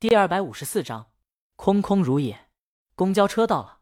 [0.00, 1.10] 第二百五十四章，
[1.56, 2.46] 空空如也。
[2.94, 3.80] 公交车到了，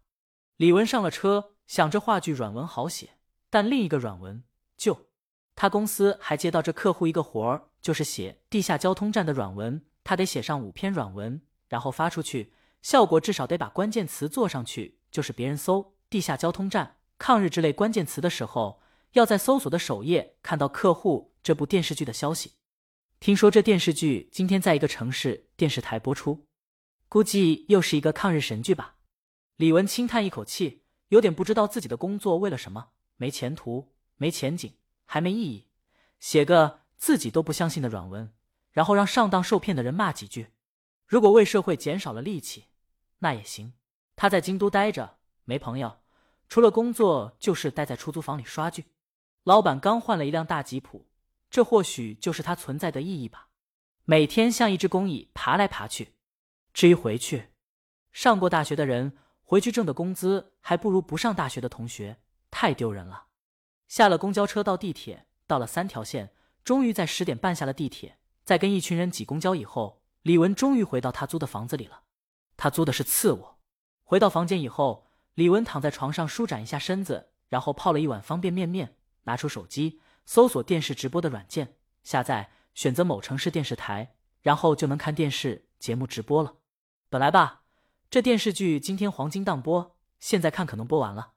[0.56, 3.10] 李文上了车，想着话剧软文好写，
[3.48, 4.42] 但另一个软文
[4.76, 5.10] 就
[5.54, 18.80] 他公司还接到这客户一个活儿，就是写地下交通站的软文，他得写上五篇软文，然后发出去，效果至少得把关键词做上去，就是别人搜地下交通站、抗日之类关键词的时候，
[19.12, 22.54] 要在搜索的首页看到客户这部电视剧的消息。
[23.20, 26.46] 听说这电视剧今天在一个城市电视台播出，
[27.08, 28.94] 估计又是一个抗日神剧吧。
[29.56, 34.72] 李文轻叹一口气，有点不知道自己的工作为了什么没前途、没前景、
[35.04, 35.66] 还没意义，
[36.20, 38.32] 写个自己都不相信的软文，
[38.70, 40.52] 然后让上当受骗的人骂几句。
[41.04, 42.66] 如果为社会减少了戾气，
[43.18, 43.72] 那也行。
[44.14, 45.98] 他在京都待着，没朋友，
[46.48, 48.84] 除了工作就是待在出租房里刷剧。
[49.42, 51.07] 老板刚换了一辆大吉普。
[51.50, 53.48] 这或许就是它存在的意义吧。
[54.04, 56.14] 每天像一只工蚁爬来爬去。
[56.72, 57.50] 至于回去，
[58.12, 62.18] 上过大学的人回去挣的工资还不如不上大学的同学，
[62.50, 63.26] 太丢人了。
[63.86, 68.18] 下了公交车到地铁，到了三条线，终于在十点半下了地铁。
[68.44, 72.02] 在跟一群人挤公交以后，李文终于回到他租的房子里了。
[72.56, 73.58] 他租的是次卧。
[74.04, 80.00] 回到房间以后，李文躺在床上舒展一下身子，然后泡了一碗方便面面，拿出手机。
[80.28, 86.56] 搜索电视直播的软件，下载，选择某城市电视台，然后就能看电视节目直播了。
[87.08, 87.62] 本来吧，
[88.10, 91.32] 这电视剧今天黄金档播，现在看可能播完了。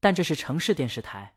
[0.00, 1.34] 但这是城市电视台，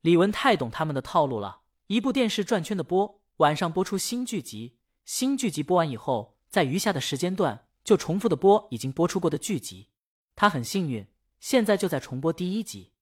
[0.00, 1.60] 李文太懂他们的套路了。
[1.88, 9.90] 一部电视转圈的播，晚上播出新剧集，新剧集播完以后，在余下的时间段就重复的播已经播出过的剧集。
[10.34, 11.06] 他很幸运，
[11.38, 12.92] 现在就在重播第一集，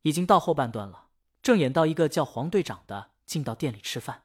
[0.00, 1.05] 已经到后半段了。
[1.46, 4.24] 正演到一个叫黄队长的进到店里吃饭，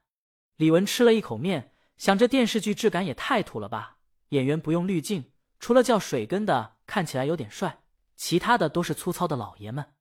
[0.56, 3.98] 李文吃了一口面，想这电视剧质感也太土了吧！
[4.30, 7.84] 演员不用滤镜，除了叫水根的看起来有点帅，
[8.16, 9.94] 其他的都是粗糙的老爷们。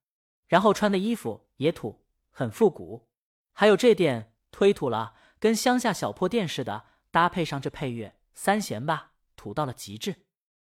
[0.48, 3.10] 然后穿的衣服也土，很复古。
[3.52, 10.24] 还有这店忒土了，跟乡下小破店似的，搭配上这配乐，三弦吧，土到了极致。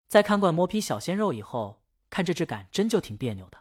[0.07, 3.59] 在看惯磨皮小鲜肉以后，看这质感真就挺别扭的。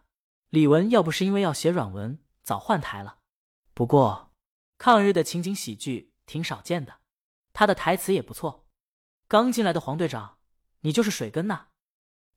[0.49, 2.19] 李文要不是因为要写软文。
[2.43, 3.19] 早换台了，
[3.75, 4.33] 不过
[4.79, 7.01] 抗日的情景喜剧挺少见的，
[7.53, 8.67] 他的台词也不错。
[9.29, 10.39] 刚进来的黄队长，
[10.81, 11.67] 你就是水根呐？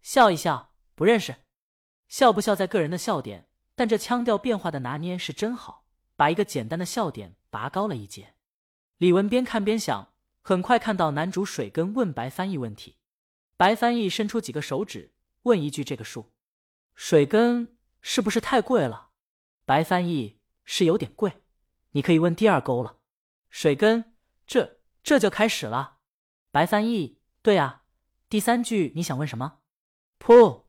[0.01, 1.37] 笑一笑，不认识。
[2.07, 8.35] 笑不笑在个人的笑点，但这腔调变化的拿捏是真好，把一个简单的笑点拔高了一截。
[8.97, 12.97] 李文边看边想，很快看到男主水根问白翻译问题，
[13.57, 16.33] 白翻译伸出几个手指问一句：“这个数，
[16.93, 19.11] 水根是不是太贵了？”
[19.65, 21.41] 白翻译是有点贵，
[21.91, 22.97] 你可以问第二勾了。
[23.49, 24.13] 水根，
[24.45, 25.99] 这这就开始了。
[26.51, 27.83] 白翻译，对啊，
[28.27, 29.59] 第三句你想问什么？
[30.19, 30.63] 噗！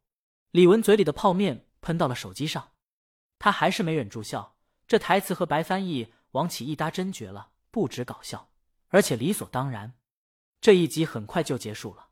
[0.50, 2.72] 李文嘴里的泡面喷到了手机上，
[3.38, 4.56] 他还是没忍住笑。
[4.86, 8.50] 这台词和白翻译王启一搭真绝了，不止搞笑，
[8.88, 9.94] 而且理所当然。
[10.60, 12.10] 这一集很快就结束了。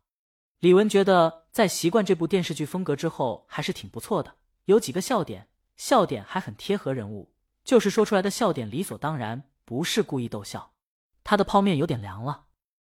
[0.58, 5.48] 李文觉得在习惯这部电视剧风格之后，还是挺不错的，有几个笑点。
[5.76, 7.32] 笑点还很贴合人物，
[7.64, 10.72] 就是说出来的笑点理所当然，不是故意逗笑。
[11.24, 12.46] 他的泡面有点凉了，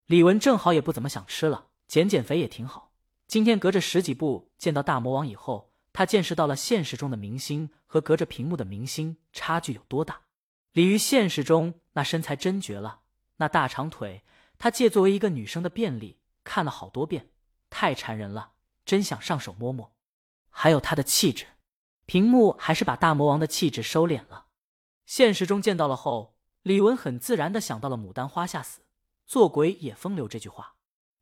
[0.06, 2.92] 李文正好也不怎么想吃了，减减肥也挺好。
[3.28, 10.22] 今天隔着十几步见到大魔王以后，他见识到了现实中的明星和隔着屏幕的明星差距有多大。
[10.74, 13.02] 李鱼现实中那身材真绝了，
[13.38, 14.24] 那大长腿，
[14.58, 17.30] 他借作为一个女生的便利看了好多遍，
[17.70, 18.52] 太馋人了，
[18.86, 19.96] 真想上手摸摸。
[20.50, 21.46] 还有他的气质。
[22.09, 24.47] 屏幕还是把大魔王的气质收敛了。
[25.06, 28.81] 现实中见到了后，李文很自然的想到了“牡丹花下死，
[29.28, 30.74] 做鬼也风流”这句话。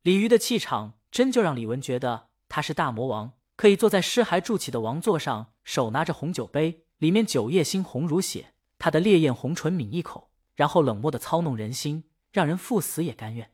[0.03, 13.51] 李鱼的气场真就让李文觉得他是大魔王，可以坐在尸骸筑起的王座上，手拿着红酒杯，里面酒液猩红如血，他的烈焰红唇抿一口，然后冷漠的操弄人心，让人赴死也甘愿。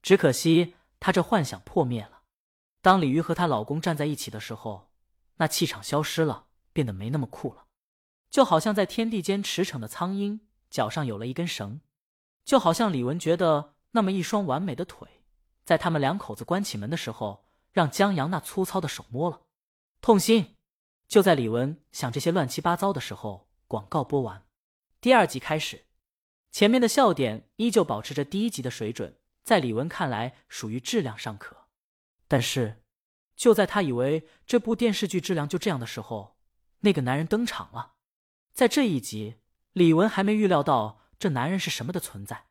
[0.00, 2.22] 只可惜他这幻想破灭了。
[2.80, 4.90] 当李鱼和她老公站在一起的时候，
[5.36, 6.46] 那气场消失了。
[6.72, 7.66] 变得没那么酷了，
[8.30, 10.40] 就好像在天地间驰骋的苍鹰，
[10.70, 11.80] 脚上有了一根绳；
[12.44, 15.08] 就好像李文觉得那么一双完美的腿，
[15.64, 19.42] 在他们两口子关起门的时候，让江阳那粗糙的手摸了，
[20.00, 20.56] 痛心。
[21.06, 24.46] 就在李文想这些乱七八糟的时候，广告播完，
[25.00, 25.84] 第二集开始，
[26.50, 31.68] 前面的笑点依旧保持着第一集的水准，在李文看来属于质量尚可。
[32.26, 32.82] 但是，
[33.36, 36.38] 就在他以为这部电视剧质量就这样的时候，
[36.82, 37.94] 那个男人登场了，
[38.52, 39.36] 在这一集，
[39.72, 42.46] 李文还没预料到这男人是什么的存在，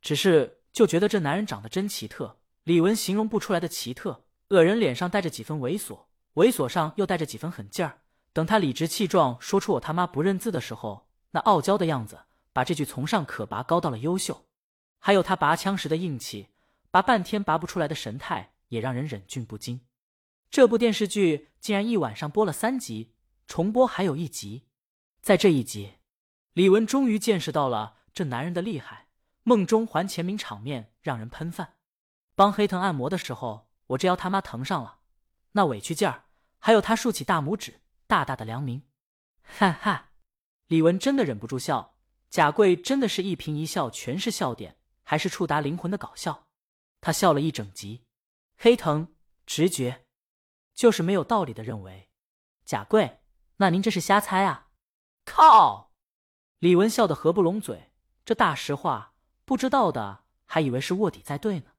[0.00, 4.24] 只是就觉得这男人长得真奇特，李文形容不出来的奇特。
[4.48, 6.04] 恶人脸上带着几分猥琐，
[6.34, 8.00] 猥琐上又带着几分狠劲儿。
[8.32, 12.20] 等他理直气壮说出“我他妈不认字”的时候，那傲娇的样子，
[12.52, 14.46] 把这句从上可拔高到了优秀。
[14.98, 16.48] 还有他拔枪时的硬气，
[16.90, 19.80] 拔半天拔不出来的神态，也让人忍俊不禁。
[20.50, 23.13] 这部电视剧竟然一晚上播了三集，
[23.46, 24.68] 重播还有一集。
[25.20, 25.94] 在这一集，
[26.52, 29.08] 李文终于见识到了这男人的厉害。
[29.42, 31.76] 梦中还前名场面让人喷饭。
[32.34, 35.00] 帮黑藤按摩的时候，我这腰他妈疼上了，
[35.52, 36.24] 那委屈劲儿，
[36.58, 38.82] 还有他竖起大拇指，大大的良民。
[39.42, 40.12] 哈哈，
[40.66, 41.96] 李文真的忍不住笑。
[42.30, 46.48] 贾贵真的是一颦一笑全是笑点，还是触达灵魂的搞笑。
[47.00, 48.06] 他笑了一整集。
[48.56, 49.14] 黑藤
[49.46, 50.06] 直觉
[50.74, 52.08] 就是没有道理的认为，
[52.64, 53.20] 贾贵，
[53.64, 54.68] 那您这是瞎猜啊？
[55.24, 55.90] 靠！
[56.58, 57.92] 李文笑得合不拢嘴。
[58.22, 59.14] 这大实话。
[59.46, 61.72] 不知道的还以为是卧底在对呢，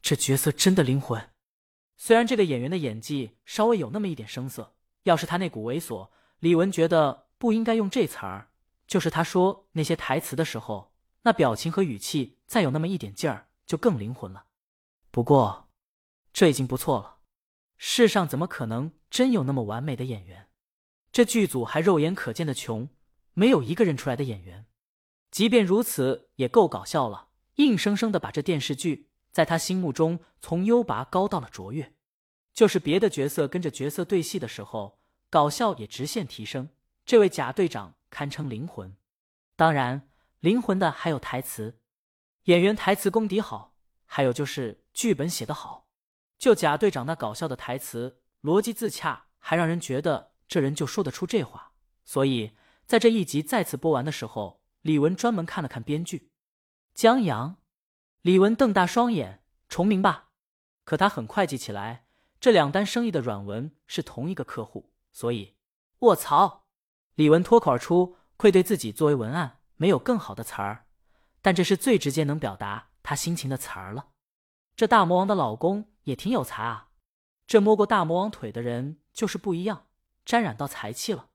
[0.00, 1.30] 这角色真的灵魂。
[1.98, 8.48] 虽然这个演员的演技稍微有那么一点生涩，要是他那股猥琐，李文觉得不应该用这词儿。
[8.86, 14.46] 就是他说那些台词的时候，那表情和语气再有那么一点劲儿，就更灵魂了。
[15.10, 15.68] 不过，
[16.32, 17.18] 这已经不错了。
[17.76, 20.45] 世上怎么可能真有那么完美的演员？
[21.16, 22.90] 这剧组还肉眼可见的穷，
[23.32, 24.66] 没有一个认出来的演员。
[25.30, 27.28] 即便如此，也够搞笑了。
[27.54, 31.94] 硬生生的把这电视剧在他心目中从优拔高到了卓越。
[32.52, 36.68] 就是别的角色跟着角色对戏的时候，搞笑也直线提升。
[37.06, 38.94] 这位贾队长堪称灵魂。
[39.56, 40.10] 当然，
[40.40, 41.80] 灵魂的还有台词，
[42.42, 43.74] 演员台词功底好，
[44.04, 45.88] 还有就是剧本写得好。
[46.38, 51.72] 就贾队长那搞笑的台词，逻辑自洽，还让人觉得这人就说得出这话。
[52.04, 52.52] 所以
[52.86, 54.62] 在这一集再次播完的时候。
[54.82, 56.30] 李文专门看了看编剧
[56.94, 57.56] 江阳，
[58.22, 60.28] 李文瞪大双眼，重名吧。
[60.84, 62.06] 可他很快记起来，
[62.38, 65.56] 这两单生意的软文是同一个客户，所以
[65.98, 66.66] 卧槽！
[67.16, 70.86] 李文脱口而出，愧对自己作为文案没有更好的词儿，
[71.42, 74.10] 但这是最直接能表达他心情的词儿了。
[74.76, 76.90] 这大魔王的老公也挺有才啊，
[77.44, 79.85] 这摸过大魔王腿的人就是不一样，
[80.26, 81.30] 沾染到财气了。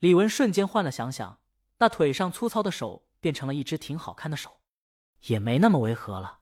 [0.00, 1.38] 李文瞬间换了想想。
[1.78, 4.60] 那腿上粗糙的手变成了一只挺好看的手，
[5.22, 6.40] 也没那么违和了。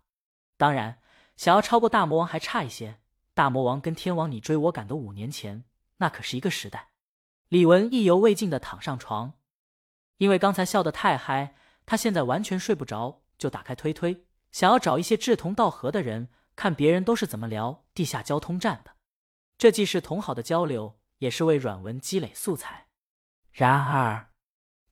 [0.58, 1.00] 当然，
[1.34, 2.98] 想要超过大魔王还差一些。
[3.32, 5.64] 大魔王跟天王你追我赶的五年前，
[5.96, 6.90] 那可是一个时代。
[7.48, 9.32] 李文意犹未尽的躺上床，
[10.18, 11.54] 因为刚才笑得太嗨，
[11.86, 18.96] 他现在完全睡不着，就打开推推，想要找一些志同道合的人，看别人都是怎么聊地下交通站的。
[19.56, 22.88] 这既是同好的交流，也是为软文积累素材。
[23.52, 24.30] 然而。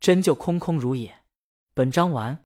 [0.01, 1.23] 真就空空如也。
[1.75, 2.37] 本章完。